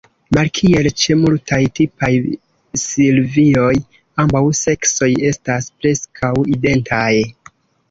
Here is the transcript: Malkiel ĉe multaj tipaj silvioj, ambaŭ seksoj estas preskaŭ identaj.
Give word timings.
Malkiel 0.35 0.87
ĉe 1.01 1.17
multaj 1.23 1.59
tipaj 1.79 2.09
silvioj, 2.85 3.69
ambaŭ 4.25 4.43
seksoj 4.63 5.11
estas 5.35 5.71
preskaŭ 5.79 6.35
identaj. 6.57 7.07